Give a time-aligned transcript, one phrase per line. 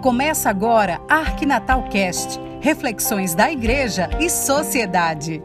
[0.00, 5.42] Começa agora Arquinatal Cast, reflexões da igreja e sociedade.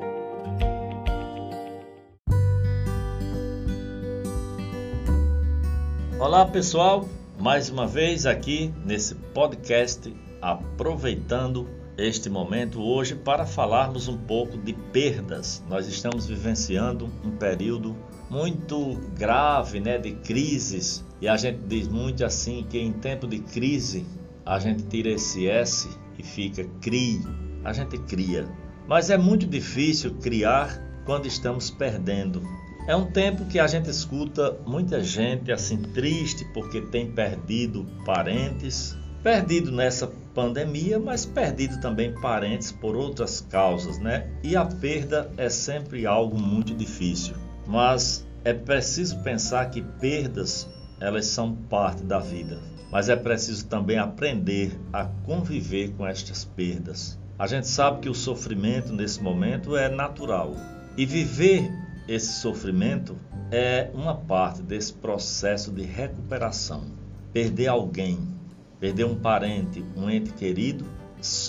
[6.17, 7.05] Olá, pessoal,
[7.37, 11.67] mais uma vez aqui nesse podcast aproveitando
[11.97, 15.61] este momento hoje para falarmos um pouco de perdas.
[15.67, 17.93] Nós estamos vivenciando um período
[18.29, 23.39] muito grave, né, de crises, e a gente diz muito assim que em tempo de
[23.39, 24.05] crise
[24.45, 27.21] a gente tira esse S e fica CRI.
[27.63, 28.47] A gente cria.
[28.87, 32.43] Mas é muito difícil criar quando estamos perdendo.
[32.87, 38.95] É um tempo que a gente escuta muita gente assim triste porque tem perdido parentes,
[39.23, 44.29] perdido nessa pandemia, mas perdido também parentes por outras causas, né?
[44.43, 47.33] E a perda é sempre algo muito difícil.
[47.65, 50.69] Mas é preciso pensar que perdas,
[51.05, 52.59] elas são parte da vida
[52.95, 57.19] mas é preciso também aprender a conviver com estas perdas.
[57.37, 60.55] A gente sabe que o sofrimento nesse momento é natural
[60.95, 61.69] e viver
[62.07, 63.17] esse sofrimento
[63.51, 66.85] é uma parte desse processo de recuperação.
[67.33, 68.17] Perder alguém,
[68.79, 70.85] perder um parente, um ente querido,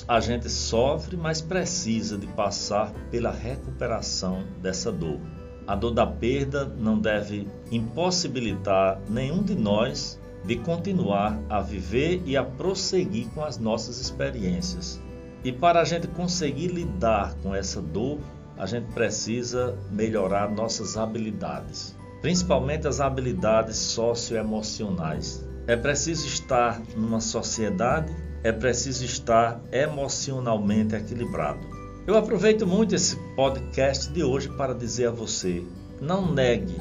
[0.08, 5.20] a gente sofre, mas precisa de passar pela recuperação dessa dor.
[5.66, 12.36] A dor da perda não deve impossibilitar nenhum de nós de continuar a viver e
[12.36, 15.00] a prosseguir com as nossas experiências.
[15.42, 18.18] E para a gente conseguir lidar com essa dor,
[18.56, 25.46] a gente precisa melhorar nossas habilidades, principalmente as habilidades socioemocionais.
[25.66, 31.85] É preciso estar numa sociedade, é preciso estar emocionalmente equilibrado.
[32.06, 35.64] Eu aproveito muito esse podcast de hoje para dizer a você:
[36.00, 36.76] não negue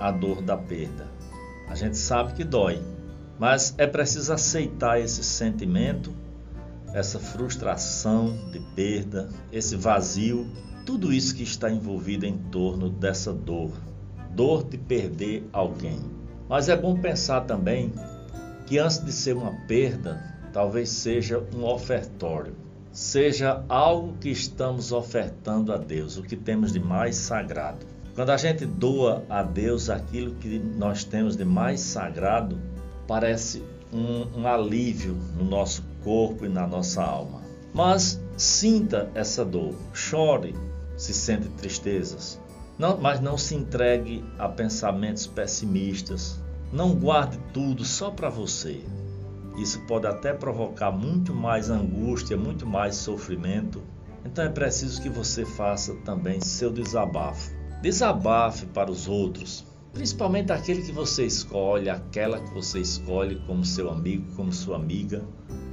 [0.00, 1.06] a dor da perda.
[1.68, 2.82] A gente sabe que dói,
[3.38, 6.12] mas é preciso aceitar esse sentimento,
[6.92, 10.44] essa frustração de perda, esse vazio,
[10.84, 13.70] tudo isso que está envolvido em torno dessa dor,
[14.30, 16.00] dor de perder alguém.
[16.48, 17.92] Mas é bom pensar também
[18.66, 20.20] que antes de ser uma perda,
[20.52, 22.63] talvez seja um ofertório,
[22.94, 27.84] seja algo que estamos ofertando a Deus, o que temos de mais sagrado.
[28.14, 32.56] Quando a gente doa a Deus aquilo que nós temos de mais sagrado,
[33.08, 37.42] parece um, um alívio no nosso corpo e na nossa alma.
[37.74, 40.54] Mas sinta essa dor, chore
[40.96, 42.40] se sente tristezas,
[42.78, 46.40] não, mas não se entregue a pensamentos pessimistas.
[46.72, 48.84] Não guarde tudo só para você.
[49.56, 53.82] Isso pode até provocar muito mais angústia, muito mais sofrimento.
[54.24, 57.52] Então é preciso que você faça também seu desabafo.
[57.80, 63.90] Desabafe para os outros, principalmente aquele que você escolhe, aquela que você escolhe como seu
[63.90, 65.22] amigo, como sua amiga,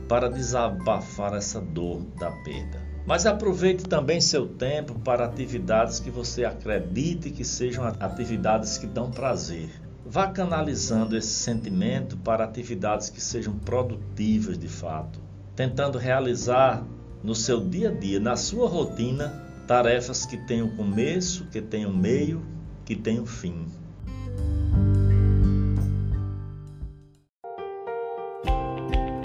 [0.08, 2.91] para desabafar essa dor da perda.
[3.06, 9.09] Mas aproveite também seu tempo para atividades que você acredite que sejam atividades que dão
[9.09, 9.70] prazer.
[10.12, 15.22] Vá canalizando esse sentimento para atividades que sejam produtivas de fato,
[15.56, 16.84] tentando realizar
[17.24, 19.34] no seu dia a dia, na sua rotina,
[19.66, 22.46] tarefas que tenham começo, que tenham meio,
[22.84, 23.66] que tenham fim.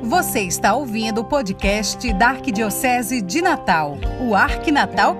[0.04, 5.16] Você está ouvindo o podcast da Arquidiocese de Natal, o Arquinatal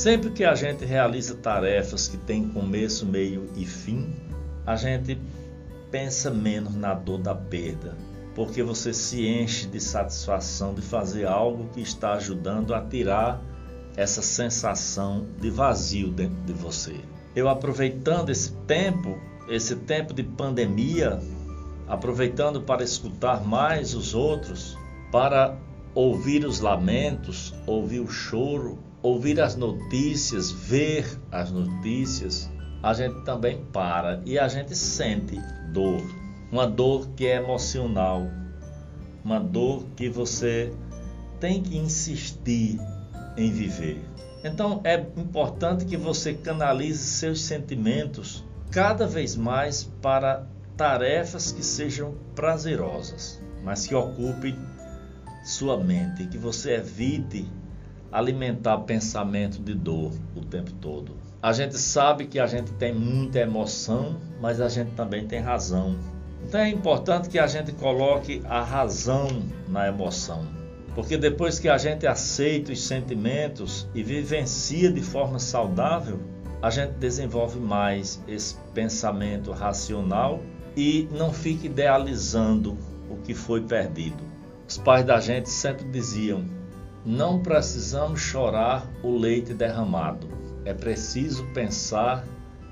[0.00, 4.16] Sempre que a gente realiza tarefas que têm começo, meio e fim,
[4.64, 5.20] a gente
[5.90, 7.94] pensa menos na dor da perda,
[8.34, 13.42] porque você se enche de satisfação de fazer algo que está ajudando a tirar
[13.94, 16.96] essa sensação de vazio dentro de você.
[17.36, 19.18] Eu aproveitando esse tempo,
[19.50, 21.20] esse tempo de pandemia,
[21.86, 24.78] aproveitando para escutar mais os outros,
[25.12, 25.58] para
[25.94, 32.50] ouvir os lamentos, ouvir o choro, ouvir as notícias, ver as notícias,
[32.82, 35.40] a gente também para e a gente sente
[35.72, 36.02] dor,
[36.50, 38.26] uma dor que é emocional,
[39.24, 40.72] uma dor que você
[41.38, 42.78] tem que insistir
[43.36, 44.02] em viver.
[44.42, 50.46] Então é importante que você canalize seus sentimentos cada vez mais para
[50.76, 54.56] tarefas que sejam prazerosas, mas que ocupem
[55.44, 57.46] sua mente, que você evite
[58.12, 61.12] alimentar pensamento de dor o tempo todo.
[61.42, 65.96] A gente sabe que a gente tem muita emoção, mas a gente também tem razão.
[66.44, 69.28] Então é importante que a gente coloque a razão
[69.68, 70.46] na emoção.
[70.94, 76.20] Porque depois que a gente aceita os sentimentos e vivencia de forma saudável,
[76.60, 80.40] a gente desenvolve mais esse pensamento racional
[80.76, 82.76] e não fica idealizando
[83.08, 84.22] o que foi perdido.
[84.68, 86.44] Os pais da gente sempre diziam:
[87.04, 90.28] não precisamos chorar o leite derramado,
[90.64, 92.24] é preciso pensar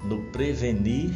[0.04, 1.10] no prevenir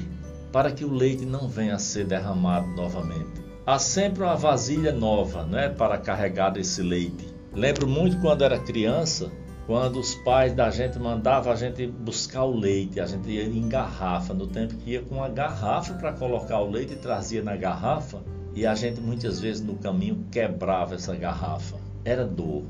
[0.50, 3.43] para que o leite não venha a ser derramado novamente.
[3.67, 7.32] Há sempre uma vasilha nova né, para carregar esse leite.
[7.55, 9.31] Lembro muito quando era criança,
[9.67, 13.69] quando os pais da gente mandavam a gente buscar o leite, a gente ia em
[13.69, 17.56] garrafa, no tempo que ia com uma garrafa para colocar o leite e trazia na
[17.56, 18.23] garrafa,
[18.55, 21.76] e a gente muitas vezes no caminho quebrava essa garrafa.
[22.05, 22.64] Era dor.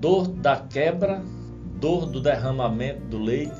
[0.00, 1.22] Dor da quebra,
[1.80, 3.52] dor do derramamento do leite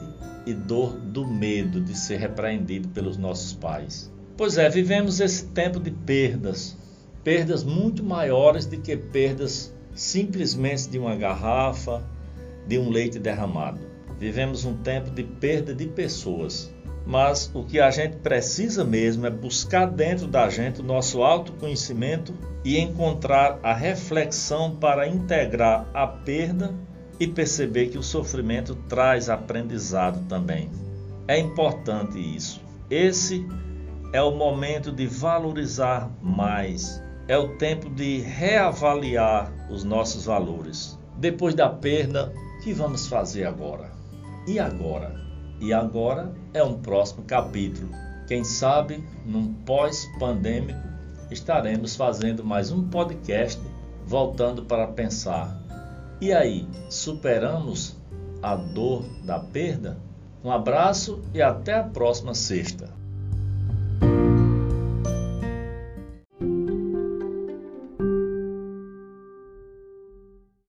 [0.47, 4.13] e dor do medo de ser repreendido pelos nossos pais.
[4.37, 6.77] Pois é, vivemos esse tempo de perdas,
[7.25, 12.03] perdas muito maiores do que perdas simplesmente de uma garrafa,
[12.69, 13.81] de um leite derramado.
[14.17, 16.73] Vivemos um tempo de perda de pessoas,
[17.07, 22.35] mas o que a gente precisa mesmo é buscar dentro da gente o nosso autoconhecimento
[22.65, 26.75] e encontrar a reflexão para integrar a perda
[27.19, 30.71] e perceber que o sofrimento traz aprendizado também.
[31.27, 32.61] É importante isso.
[32.91, 33.47] Esse
[34.13, 40.99] é o momento de valorizar mais, é o tempo de reavaliar os nossos valores.
[41.17, 43.91] Depois da perda, o que vamos fazer agora?
[44.47, 45.28] E agora?
[45.61, 47.89] E agora é um próximo capítulo.
[48.27, 50.79] Quem sabe, num pós-pandêmico,
[51.31, 53.61] estaremos fazendo mais um podcast
[54.07, 55.61] voltando para pensar.
[56.21, 57.97] E aí, superamos
[58.43, 59.99] a dor da perda?
[60.43, 62.91] Um abraço e até a próxima sexta.